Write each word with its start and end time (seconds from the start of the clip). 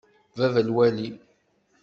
Baba 0.37 0.61
lwali. 0.67 1.07